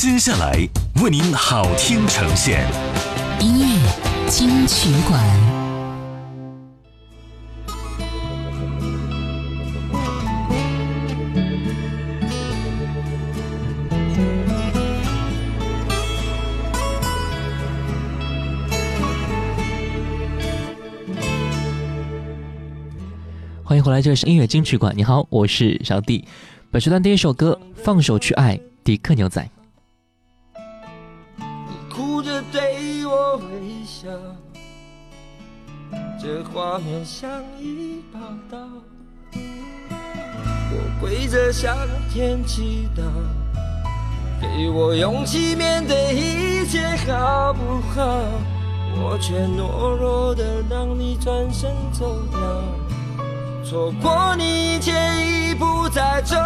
[0.00, 0.52] 接下来
[1.02, 2.64] 为您好听呈现，
[3.40, 5.20] 音乐金曲馆。
[23.64, 24.96] 欢迎回来，这里是音乐金曲馆。
[24.96, 26.24] 你好，我是小弟。
[26.70, 29.44] 本时段第一首歌《放手去爱》，迪克牛仔。
[36.28, 38.58] 这画面像一把刀。
[39.32, 41.74] 我跪着向
[42.12, 43.00] 天祈祷，
[44.38, 48.04] 给我勇气面对一切，好不好？
[49.00, 52.38] 我却懦弱的让你转身走掉。
[53.64, 54.92] 错过你，一切
[55.24, 56.36] 已不再重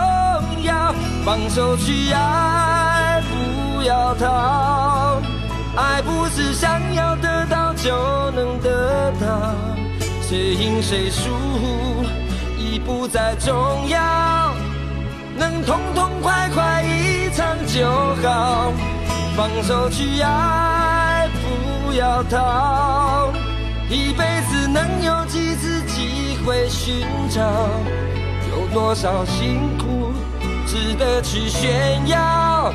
[0.63, 0.95] 要。
[1.25, 5.21] 放手去爱，不要逃。
[5.75, 7.91] 爱不是想要得到就
[8.33, 8.71] 能得，
[10.33, 11.29] 谁赢谁输
[12.57, 13.53] 已不再重
[13.87, 14.55] 要。
[15.37, 17.87] 能痛痛快快一场就
[18.23, 18.73] 好。
[19.37, 23.31] 放手去爱，不要逃。
[23.91, 26.39] 一辈子能有几次机？
[26.47, 27.43] 会寻找
[28.49, 30.15] 有多少辛苦
[30.67, 32.73] 值得去炫耀？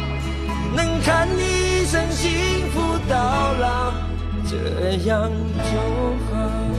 [0.75, 3.15] 能看你一生幸福到
[3.59, 3.93] 老，
[4.45, 6.76] 这样就好。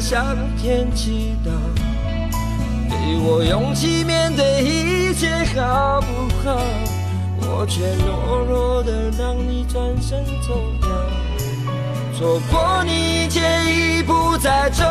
[0.00, 1.50] 向天祈祷，
[2.88, 6.06] 给我勇气面对一切，好不
[6.48, 6.60] 好？
[7.40, 10.88] 我却懦弱的让你转身走掉，
[12.16, 14.84] 错过你一切已不再重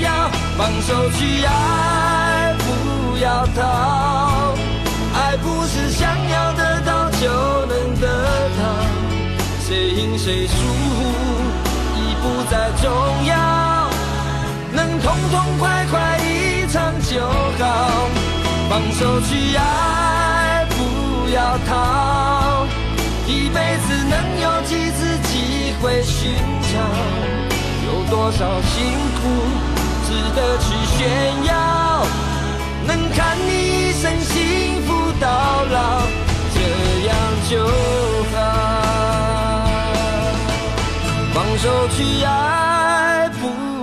[0.00, 0.30] 要。
[0.56, 4.54] 放手去爱，不要逃。
[5.14, 7.28] 爱不是想要得到就
[7.66, 8.06] 能得
[8.58, 8.62] 到，
[9.60, 10.54] 谁赢谁输
[11.96, 12.90] 已不再重
[13.26, 13.79] 要。
[15.30, 18.08] 痛痛快快一场就好，
[18.68, 22.66] 放手去爱，不要逃。
[23.28, 26.74] 一辈子能有几次机会寻找？
[27.86, 28.74] 有多少辛
[29.14, 29.22] 苦
[30.04, 30.98] 值得去炫
[31.44, 31.52] 耀？
[32.88, 35.28] 能看你一生幸福到
[35.70, 36.02] 老，
[36.52, 36.58] 这
[37.06, 37.14] 样
[37.48, 37.52] 就
[38.34, 38.36] 好。
[41.32, 41.64] 放手
[41.96, 42.28] 去爱，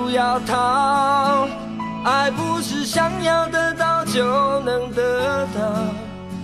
[0.07, 0.13] 不。
[0.13, 1.47] 要逃，
[2.05, 4.23] 爱不是想要得到就
[4.61, 5.59] 能得到，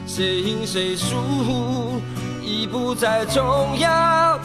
[0.05, 2.01] 谁赢谁输
[2.41, 4.37] 已不再重要，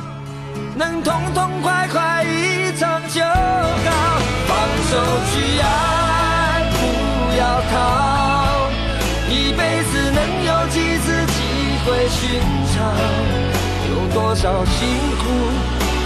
[0.76, 4.20] 能痛痛快快一场就好。
[4.46, 4.56] 放
[4.88, 4.96] 手
[5.32, 6.76] 去爱，不
[7.36, 8.70] 要逃，
[9.28, 11.42] 一辈子能有几次机
[11.84, 12.40] 会寻
[12.72, 12.78] 找，
[13.90, 14.86] 有多少辛
[15.18, 15.24] 苦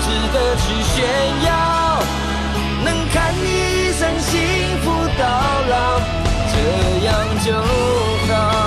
[0.00, 1.04] 值得去炫
[1.44, 1.52] 耀。
[7.44, 8.62] 就好。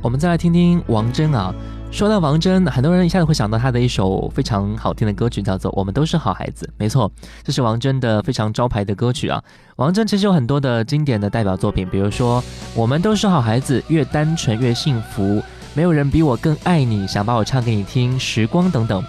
[0.00, 1.52] 我们再来听听王铮啊。
[1.96, 6.66] 说到王铮，很多人一下子会想到他的一首非常好听的歌曲，叫做《我们都是好孩子》。
[6.76, 7.10] 没错，
[7.42, 9.42] 这是王铮的非常招牌的歌曲啊。
[9.76, 12.42] 王铮其实有很多的经典的代表作品，比如说
[12.74, 15.42] 《我们都是好孩子》、越单纯越幸福、
[15.72, 19.02] 没有人比我更爱你、想把我唱给你听、时光等等。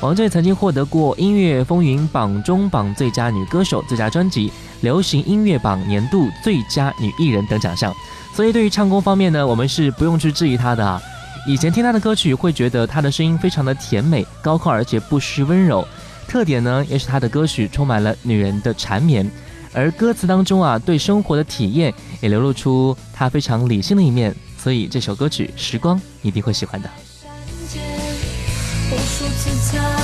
[0.00, 7.94] 王铮曾经获得过音乐风云榜中榜最佳女歌手、最佳专辑、流行音乐榜年度最佳女艺人等奖项。
[8.32, 10.98] 所以对于唱功方面呢，我们是不用去质疑她的啊。
[11.44, 15.86] 以前听他的歌曲，会觉得他的声音非常的甜美、高亢，而且不失温柔。
[16.28, 19.28] 特点呢，也是他的歌曲充满了女人的缠绵，
[19.72, 24.34] 而歌词当中啊，对生活的体验也流露出他非常理性的一面。
[24.56, 26.88] 所以这首歌曲《时光》一定会喜欢的。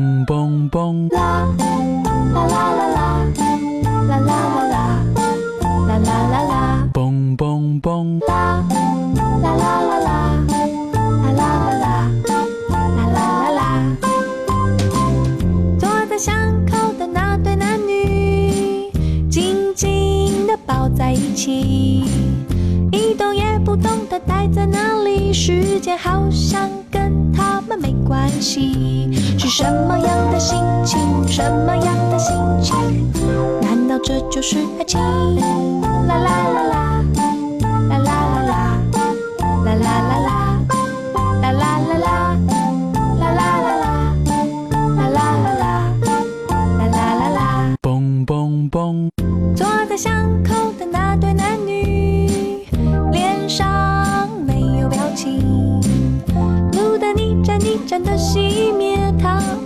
[0.00, 1.08] 蹦蹦蹦！
[1.10, 1.46] 啦
[2.32, 3.26] 啦啦啦啦，
[4.08, 4.74] 啦啦啦啦，
[5.88, 6.88] 啦啦啦啦。
[6.94, 8.18] 蹦蹦蹦！
[8.26, 8.64] 啦
[9.42, 10.08] 啦啦啦啦，
[11.22, 12.08] 啦啦啦啦，
[12.70, 12.74] 啦
[13.12, 13.60] 啦啦啦。
[15.78, 18.90] 坐在巷口的那对男女，
[19.28, 22.06] 紧紧地抱在一起，
[22.90, 26.70] 一动也不动的待在那里，时间好像。
[28.40, 30.98] 是什么样的心情？
[31.28, 32.74] 什么样的心情？
[33.60, 34.98] 难道这就是爱情？
[35.00, 36.99] 啦啦啦啦。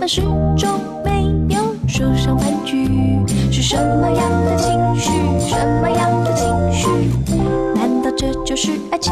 [0.07, 0.21] 始
[0.55, 2.87] 终没有说上玩具
[3.51, 5.09] 是什么样的情绪，
[5.49, 6.87] 什么样的情绪，
[7.73, 9.11] 难道这就是爱情？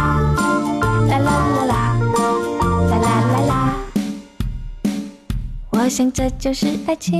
[5.81, 7.11] 好像这就是爱情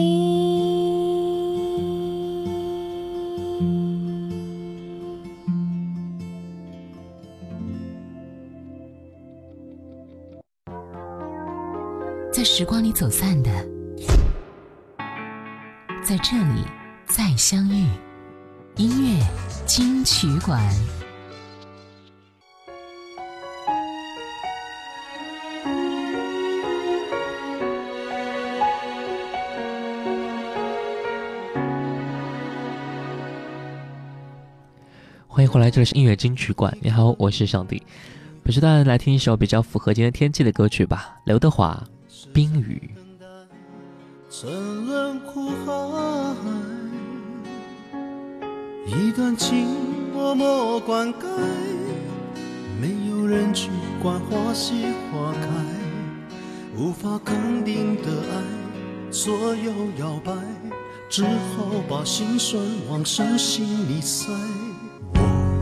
[12.31, 13.49] 在时光里走散的
[16.03, 16.63] 在这里
[17.07, 17.87] 再相遇
[18.75, 19.25] 音乐
[19.65, 20.63] 金曲馆
[35.51, 36.73] 回来，这里是音乐金曲馆。
[36.79, 37.83] 你好，我是上帝。
[38.41, 41.83] 本时段来听一首比较符合今天天气的歌曲吧，刘德华
[42.31, 42.89] 《冰雨》。
[44.29, 44.49] 沉
[44.85, 45.73] 沦苦海，
[48.87, 49.67] 一段情
[50.13, 51.25] 默默灌溉，
[52.79, 53.69] 没有人去
[54.01, 54.73] 管花谢
[55.11, 55.49] 花开，
[56.77, 60.31] 无法肯定的爱左右摇摆，
[61.09, 64.31] 只好把心酸往深心里塞。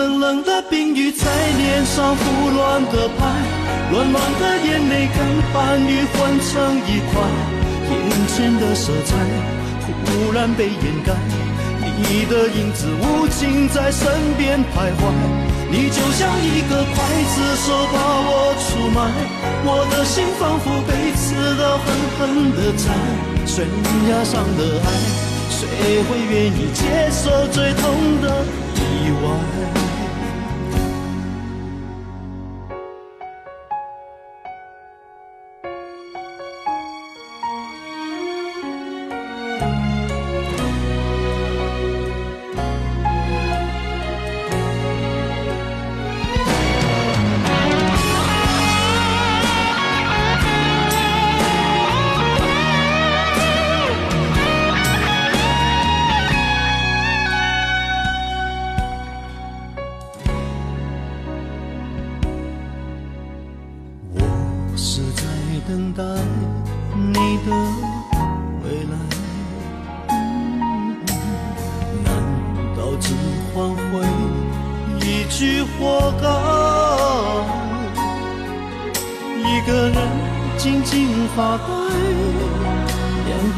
[0.00, 1.26] 冷冷的冰雨在
[1.58, 3.26] 脸上胡乱的拍，
[3.92, 7.20] 乱乱的眼泪跟寒雨混成一块。
[8.08, 9.14] 眼前的色彩
[9.84, 11.12] 忽然被掩盖，
[11.84, 15.12] 你的影子无情在身边徘徊，
[15.70, 16.96] 你就像一个刽
[17.28, 19.12] 子手把我出卖，
[19.66, 22.88] 我的心仿佛被刺刀狠狠的宰，
[23.44, 23.66] 悬
[24.08, 24.88] 崖上的爱，
[25.50, 25.68] 谁
[26.04, 29.79] 会愿意接受最痛的意外？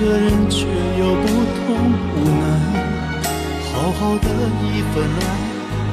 [0.03, 0.67] 个人却
[0.99, 1.67] 又不同
[2.17, 2.45] 无奈。
[3.71, 4.27] 好好的
[4.67, 5.23] 一份爱，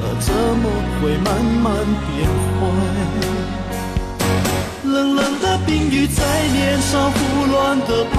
[0.02, 0.64] 啊怎么
[0.98, 1.28] 会慢
[1.62, 1.66] 慢
[2.10, 2.26] 变
[2.58, 2.60] 坏？
[4.82, 6.18] 冷冷的冰雨在
[6.52, 7.18] 脸上胡
[7.52, 8.12] 乱的拍，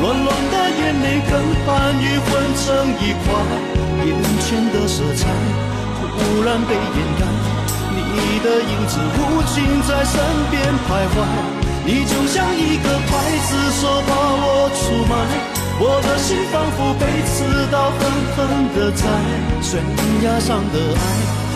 [0.00, 1.32] 乱乱的眼泪跟
[1.66, 1.68] 寒
[2.00, 2.64] 雨混成
[2.96, 3.28] 一块，
[4.06, 5.28] 眼前的色彩
[6.16, 7.20] 忽然被掩盖，
[8.14, 10.16] 你的影子无情在身
[10.50, 10.56] 边
[10.88, 11.57] 徘徊。
[11.88, 13.10] 你就像一个刽
[13.48, 15.16] 子手把我出卖，
[15.80, 18.00] 我的心仿佛被刺刀狠
[18.36, 18.36] 狠
[18.76, 19.08] 的宰。
[19.62, 19.80] 悬
[20.20, 21.00] 崖上的爱，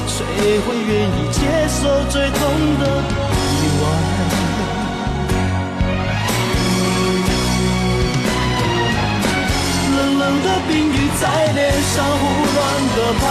[0.09, 0.25] 谁
[0.65, 2.41] 会愿意接受最痛
[2.81, 2.85] 的
[3.29, 3.85] 意外？
[9.93, 11.61] 冷冷的冰雨在脸
[11.93, 12.25] 上胡
[12.57, 12.59] 乱
[12.97, 13.23] 的拍，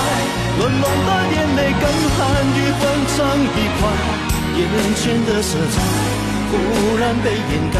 [0.59, 2.81] 暖冷的眼泪跟寒雨混
[3.17, 3.89] 成一块，
[4.53, 4.61] 眼
[4.93, 6.29] 前的色彩。
[6.51, 7.79] 忽然被掩盖，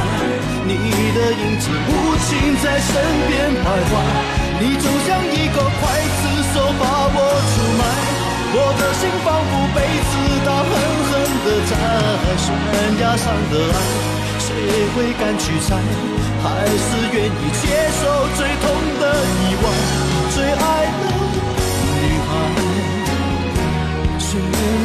[0.64, 0.72] 你
[1.12, 1.92] 的影子无
[2.24, 2.96] 情在身
[3.28, 3.92] 边徘徊。
[4.62, 5.84] 你就像一个刽
[6.18, 6.22] 子
[6.54, 7.20] 手把我
[7.52, 7.84] 出卖，
[8.56, 10.12] 我的心仿佛被刺
[10.46, 10.72] 刀狠
[11.10, 11.12] 狠
[11.44, 11.72] 地宰。
[12.38, 12.48] 悬
[13.02, 13.78] 崖上的爱，
[14.40, 14.48] 谁
[14.96, 15.70] 会敢去猜？
[16.42, 17.64] 还是愿意接
[18.00, 18.02] 受
[18.38, 18.64] 最痛
[19.02, 19.66] 的意外，
[20.34, 21.04] 最爱的
[22.00, 22.32] 女孩。
[24.18, 24.30] 悬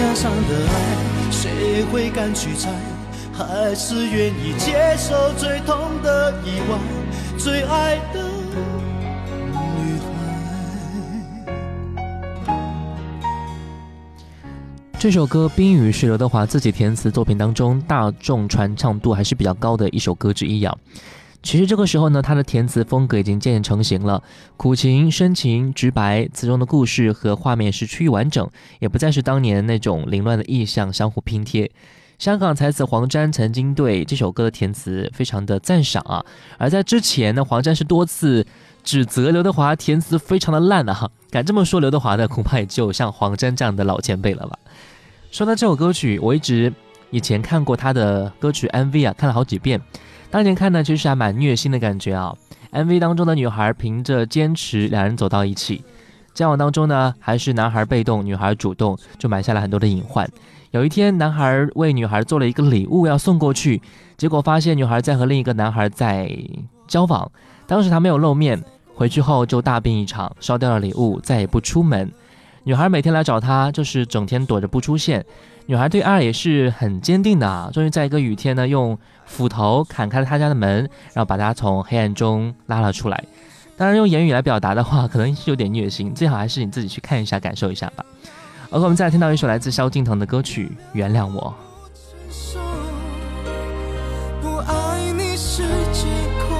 [0.00, 0.76] 崖上的爱，
[1.30, 2.95] 谁会敢去猜？
[3.36, 6.78] 还是愿意接受最痛的意外，
[7.36, 8.22] 最爱的
[8.56, 10.08] 女孩。
[14.98, 20.74] 这首歌《冰雨》是刘德华自己填词作品当中大众传唱度还是比较高的一首歌之一啊。
[21.42, 24.22] 其实这个时候呢，他的填词风格已经渐渐成型了，
[24.56, 31.70] 苦情、深情、直白，词中的故事和画面是趋于完整，也不再是当年那种凌乱的意象相互拼贴。
[32.18, 36.24] 香港才子黄沾曾经对这首歌的填词非常的赞赏啊，
[36.56, 38.46] 而在之前呢，黄沾是多次
[38.82, 44.58] 指责刘德华填词非常的烂啊，敢这么说刘德华的，恐怕也就像黄沾这样的老前辈了吧。
[45.30, 46.72] 说到这首歌曲，我一直
[47.10, 49.78] 以前看过他的歌曲 MV 啊，看了好几遍。
[50.30, 52.34] 当年看呢，其实还蛮虐心的感觉啊。
[52.72, 55.84] MV 当中的女孩凭着坚持，两人走到一起。
[56.32, 60.28] 交往当中呢，还是男孩被动，女孩主动，就埋下了很多的隐患。
[60.72, 63.80] 有一天，男孩为女孩做了一个礼物要送过去，
[64.16, 66.30] 结果发现女孩在和另一个男孩在
[66.86, 67.30] 交往。
[67.66, 68.62] 当时他没有露面，
[68.94, 72.10] 回去后就大病一场，烧掉了礼物，再也不出门。
[72.64, 75.24] 女孩每天来找他，就是整天躲着不出现。
[75.66, 80.78] 女孩对二也是很坚定的啊，终于在一个雨天呢，用斧头砍开了他家的门，
[81.12, 83.24] 然后把他从黑暗中拉了出来。
[83.76, 88.04] 当然，用言语来表达的话，可能是有点虐心，最好还是你自己去看一下，感受一下吧。
[88.70, 91.54] OK，我们再听到一首来自萧敬腾的歌曲《原谅我》。
[94.42, 96.08] 不爱你是借
[96.40, 96.56] 口，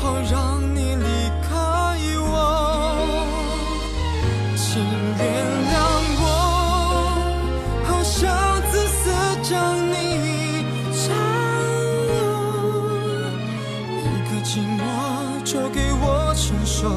[0.00, 1.04] 好让你离
[1.42, 1.50] 开
[2.30, 2.32] 我，
[4.56, 4.80] 请
[5.18, 5.24] 原
[5.66, 5.74] 谅
[6.22, 6.24] 我，
[7.84, 8.30] 好想
[8.70, 9.10] 自私
[9.42, 11.10] 将你占
[12.14, 12.20] 有，
[13.98, 14.80] 一个寂寞
[15.44, 16.88] 就给我承受，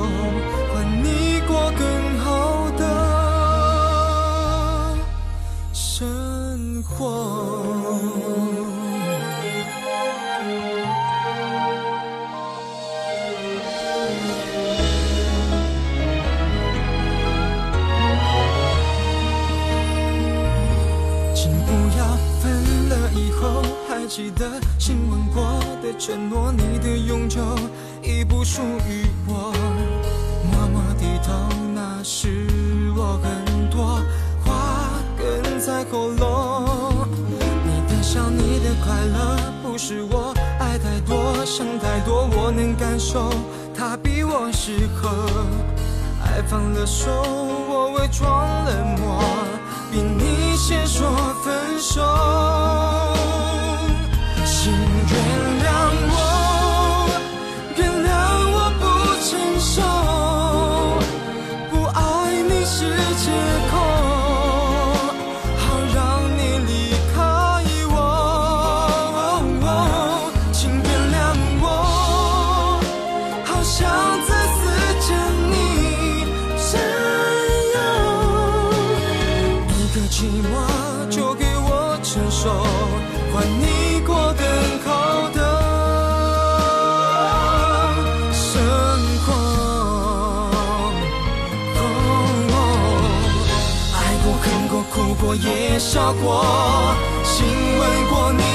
[96.26, 97.46] 我，亲
[97.80, 98.53] 吻过你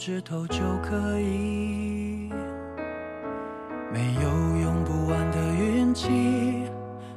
[0.00, 2.30] 指头就可以。
[3.92, 4.30] 没有
[4.62, 6.08] 用不完的运气，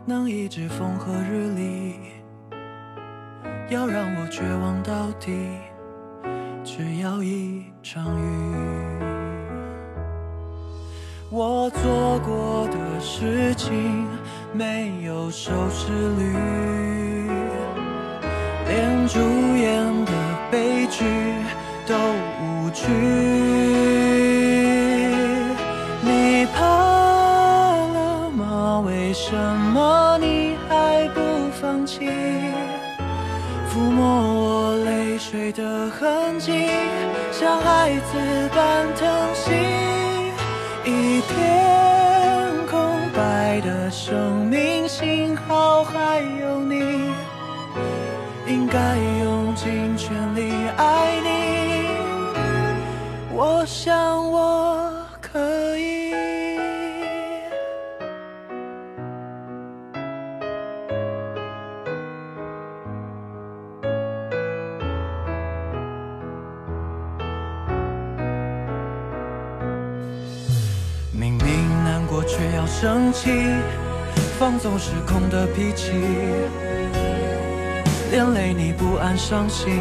[0.06, 1.96] 能抑制风和日丽，
[3.70, 5.32] 要让我绝望到底，
[6.62, 8.56] 只要一场雨。
[11.30, 14.06] 我做过的事情
[14.52, 16.34] 没有收视率，
[18.68, 19.20] 连主
[19.56, 20.12] 演的
[20.52, 21.06] 悲剧
[21.88, 21.96] 都
[22.74, 24.03] 去。
[72.84, 73.32] 生气，
[74.38, 75.94] 放纵失控的脾气，
[78.12, 79.80] 连累你不安伤心，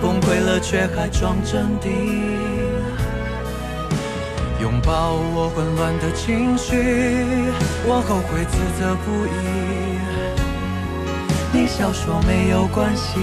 [0.00, 1.90] 崩溃了却还装镇定，
[4.60, 6.76] 拥抱我混乱的情绪，
[7.84, 9.28] 我后悔自责不已。
[11.52, 13.18] 你笑说没有关系，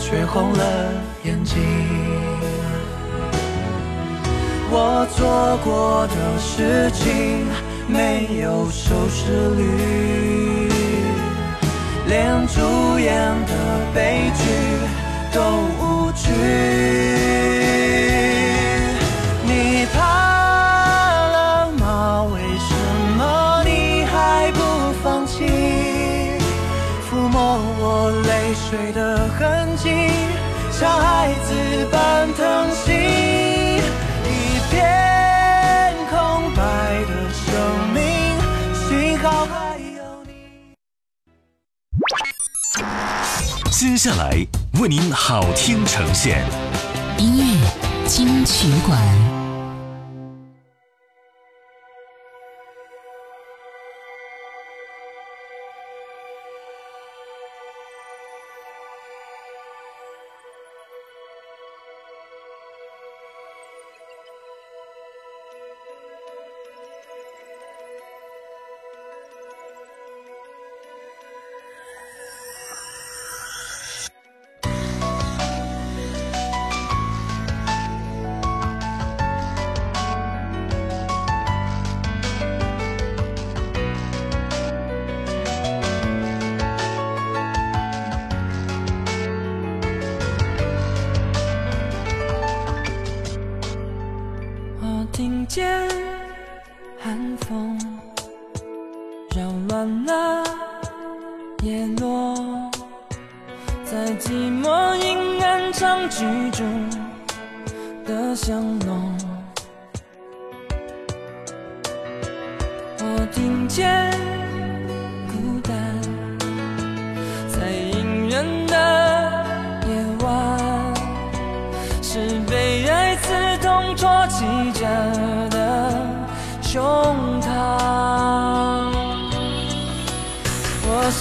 [0.00, 0.90] 却红了
[1.22, 2.35] 眼睛。
[4.68, 7.46] 我做过的事情
[7.88, 10.68] 没有收视率，
[12.08, 13.14] 连主演
[13.46, 13.52] 的
[13.94, 14.42] 悲剧
[15.32, 15.40] 都
[15.78, 17.15] 无趣。
[43.96, 44.46] 接下来
[44.78, 46.44] 为您好听呈现，
[47.16, 49.35] 音乐金曲馆。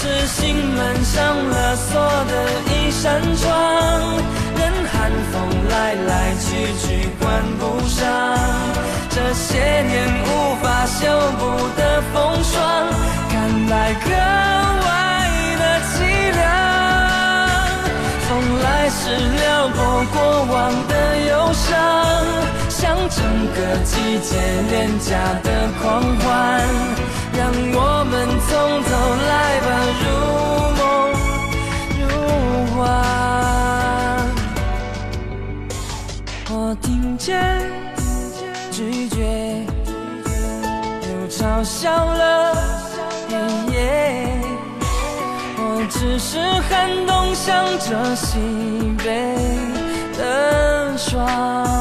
[0.05, 2.33] 是心门上了锁的
[2.69, 3.49] 一扇窗，
[4.55, 4.61] 任
[4.93, 5.33] 寒风
[5.67, 6.45] 来来去
[6.77, 7.25] 去关
[7.59, 7.97] 不上。
[9.09, 11.43] 这些年无法修补
[11.75, 11.81] 的
[12.13, 12.53] 风霜，
[13.31, 13.33] 看
[13.67, 13.73] 来
[14.05, 14.11] 格
[14.85, 14.87] 外
[15.57, 15.93] 的凄
[16.35, 16.43] 凉。
[18.29, 18.29] 风
[18.61, 19.01] 来时
[19.39, 19.79] 撩拨
[20.13, 20.15] 过
[20.53, 20.55] 往
[20.87, 21.73] 的忧伤，
[22.69, 23.17] 像整
[23.55, 24.29] 个季节
[24.69, 25.09] 廉价
[25.41, 25.49] 的
[25.81, 26.23] 狂欢，
[27.37, 28.13] 让我们
[28.47, 28.49] 从
[28.83, 28.89] 头
[29.27, 29.67] 来吧，
[30.01, 30.05] 如
[30.77, 30.81] 梦
[31.99, 32.03] 如
[32.73, 32.77] 幻。
[36.51, 37.27] 我听见
[38.71, 39.17] 拒绝，
[41.01, 42.55] 又嘲笑了
[43.29, 43.31] 黑
[43.73, 43.75] 夜。
[45.57, 46.71] 我只是寒
[47.05, 47.45] 冬向
[47.79, 48.39] 着西
[49.03, 49.03] 北
[50.17, 51.74] 的霜。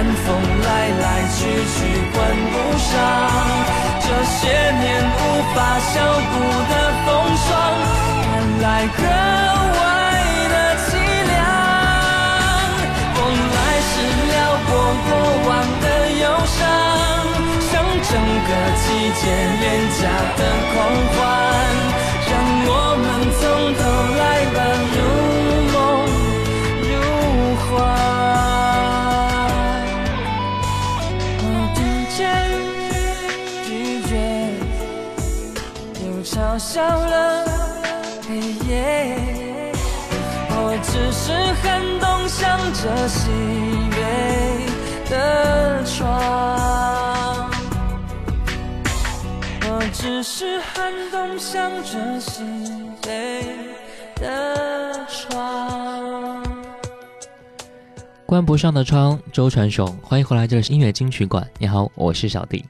[0.00, 0.26] 寒风
[0.64, 1.04] 来来
[1.36, 1.76] 去去
[2.14, 2.18] 关
[2.50, 2.96] 不上，
[4.00, 4.48] 这些
[4.80, 5.20] 年无
[5.54, 5.56] 法
[5.92, 5.92] 消
[6.32, 6.32] 补
[6.70, 7.48] 的风霜，
[8.24, 8.32] 换
[8.62, 8.98] 来格
[9.76, 9.78] 外
[10.48, 10.88] 的凄
[11.28, 11.36] 凉。
[13.12, 13.92] 风来时
[14.30, 14.32] 撩
[14.64, 14.72] 拨
[15.04, 15.08] 过
[15.50, 15.50] 往
[15.82, 15.84] 的
[16.22, 16.58] 忧伤，
[17.70, 17.72] 像
[18.08, 18.10] 整
[18.48, 18.82] 个季
[19.20, 19.22] 节
[19.60, 19.62] 廉
[20.00, 20.02] 价
[20.38, 20.40] 的
[20.72, 20.74] 狂
[21.12, 21.20] 欢。
[36.60, 37.46] 笑了
[38.28, 38.36] 黑
[38.68, 39.16] 夜。
[40.52, 43.30] 我只是很懂想着喜
[43.96, 43.96] 悦
[45.08, 47.50] 的窗，
[49.62, 52.44] 我只是很懂想着喜
[53.06, 53.42] 悦
[54.16, 56.44] 的窗。
[58.26, 61.44] 关不上的窗，周传雄，欢迎回来，这里是音乐金曲馆。
[61.58, 62.62] 你好，我是小弟。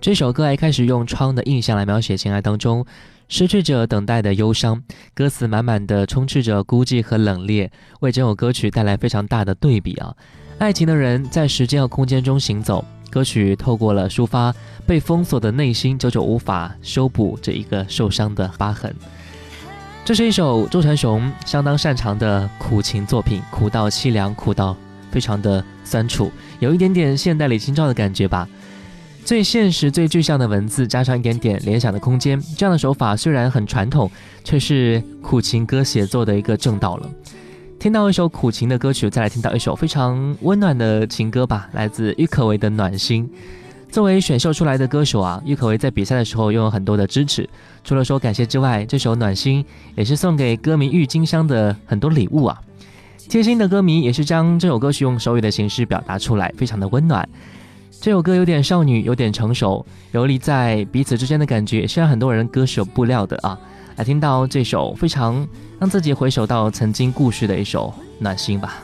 [0.00, 2.84] 这首歌一开始用窗的印象来描写情爱当中
[3.28, 4.80] 失去者等待的忧伤，
[5.14, 7.68] 歌词满满的充斥着孤寂和冷冽，
[8.00, 10.14] 为整首歌曲带来非常大的对比啊！
[10.58, 14.54] 爱情的人在时间和空间中行走，歌曲透过了抒发
[14.86, 18.94] 被封锁的内心，久久无法修补这一个受伤的疤痕。
[20.04, 24.76] 这是一首周传雄相当擅长的苦情作品，苦到凄凉，苦到
[25.10, 26.30] 非常的酸楚，
[26.60, 28.48] 有一点点现代李清照的感觉吧。
[29.26, 34.08] 最现实、最具象的文字，加上一点点联想的空间，这样的手法虽然很传统，
[34.44, 37.10] 却是苦情歌写作的一个正道了。
[37.76, 43.28] 听到一首苦情的歌曲，再来听到一首非常温暖的情歌吧，来自郁可唯的《暖心》。
[43.90, 47.50] 作为选秀出来的歌手啊，郁可唯在比赛的时候拥有很多的支持，
[47.82, 49.60] 除了说感谢之外，这首《暖心》
[49.96, 52.56] 也是送给歌迷郁金香的很多礼物啊。
[53.28, 57.28] 贴心的歌迷也是将这首歌曲用手语的形式表达出来，非常的温暖。
[58.06, 63.58] 这首歌有点少女，有点成熟，游离在彼此之间的感觉，是让很多人割舍不了的啊！
[63.96, 65.44] 来听到这首非常
[65.80, 68.74] 让自己回首到曾经故事的一首《暖心》吧。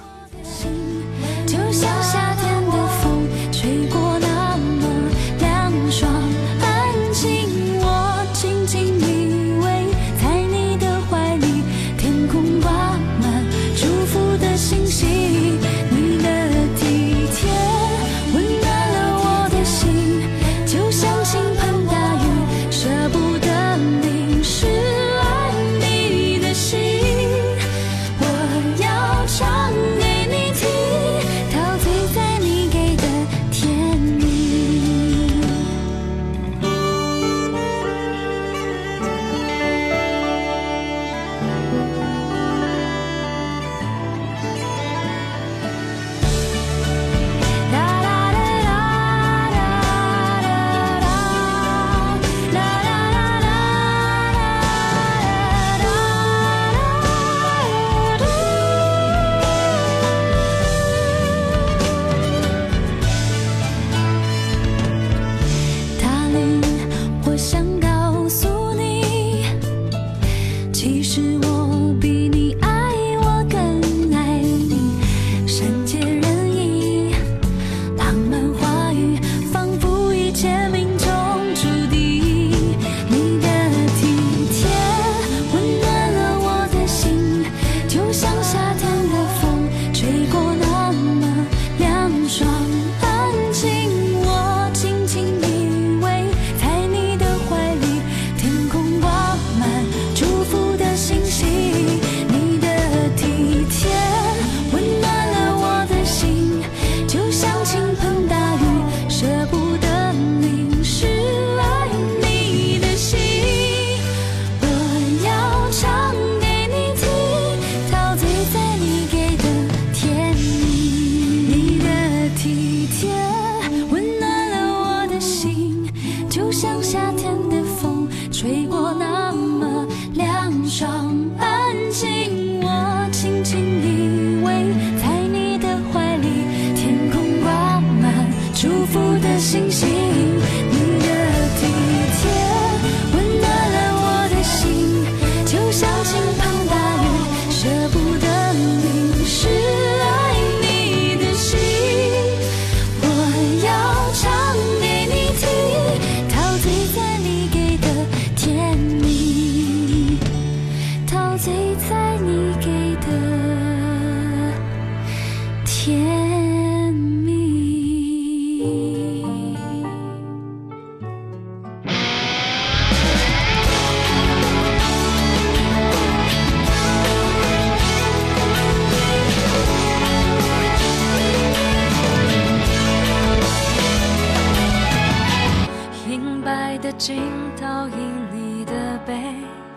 [187.05, 187.17] 镜
[187.61, 187.99] 倒映
[188.33, 188.73] 你的
[189.05, 189.13] 背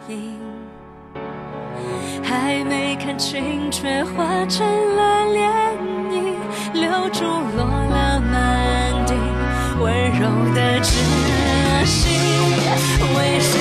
[0.09, 0.39] 影，
[2.23, 4.63] 还没看清却化成
[4.95, 5.49] 了涟
[6.11, 6.35] 漪，
[6.73, 7.23] 留住
[7.57, 9.15] 落了满地
[9.79, 10.93] 温柔的窒
[11.83, 12.09] 息，
[13.17, 13.59] 为谁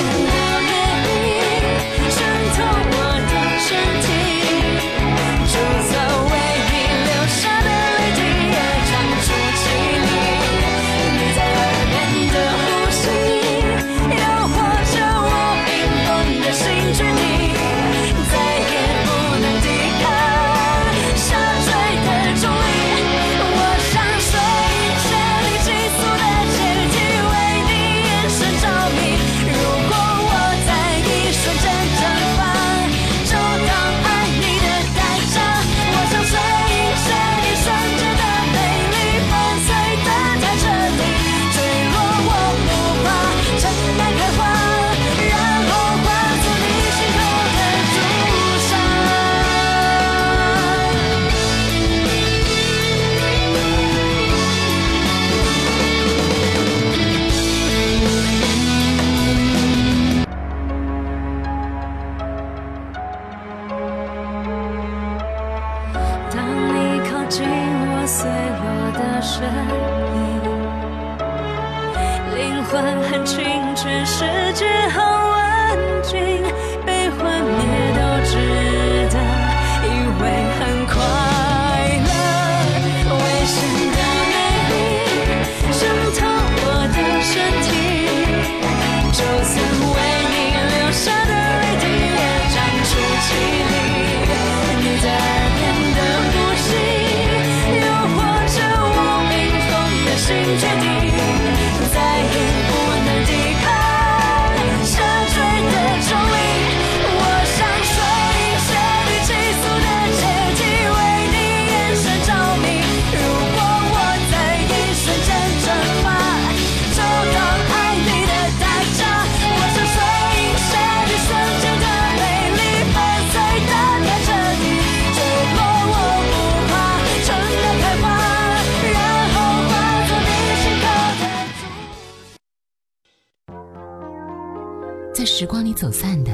[135.75, 136.31] 走散的，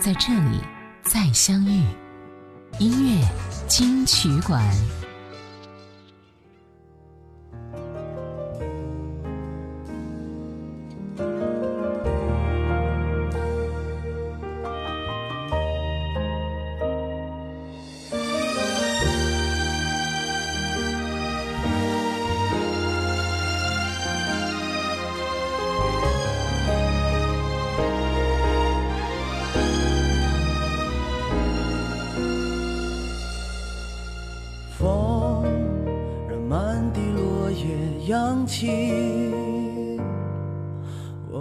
[0.00, 0.60] 在这里
[1.02, 1.84] 再相遇。
[2.80, 3.24] 音乐
[3.68, 4.60] 金曲馆。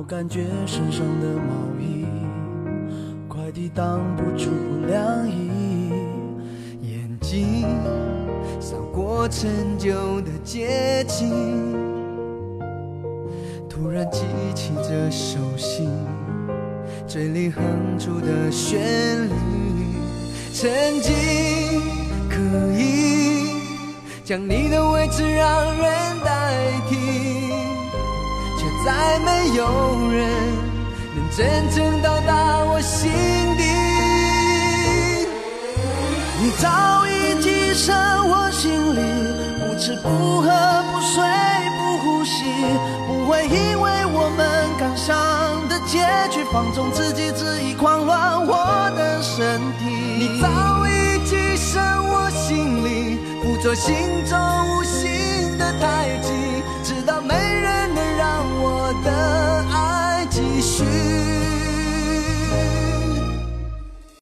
[0.10, 2.04] 感觉身上的毛衣
[3.28, 4.50] 快抵挡不住
[4.88, 5.92] 凉意，
[6.82, 7.68] 眼睛
[8.60, 11.30] 扫过陈旧的街景，
[13.70, 14.22] 突然记
[14.56, 15.88] 起这熟悉
[17.06, 17.62] 嘴里哼
[18.00, 19.34] 出的旋律，
[20.52, 20.68] 曾
[21.02, 21.14] 经
[22.28, 22.40] 可
[22.76, 23.62] 以
[24.24, 26.56] 将你的位置让人代
[26.90, 26.98] 替，
[28.86, 30.28] 再没有人
[31.16, 33.12] 能真正到达我心
[33.58, 33.64] 底。
[36.42, 37.94] 你早已跻身
[38.30, 39.00] 我心里，
[39.60, 40.48] 不吃不喝
[40.92, 41.22] 不睡
[41.78, 42.36] 不呼吸，
[43.08, 44.40] 不会因为我们
[44.80, 46.00] 感伤的结
[46.30, 49.86] 局，放纵自己恣意狂乱我的身体。
[50.18, 50.48] 你早
[50.88, 56.64] 已跻身我心里，辅佐心中无形的太极，
[60.60, 61.29] 继续